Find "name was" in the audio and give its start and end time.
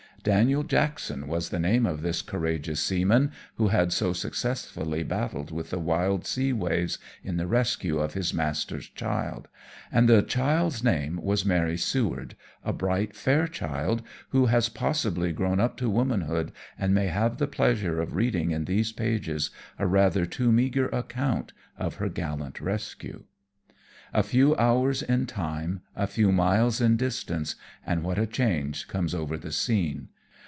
10.83-11.43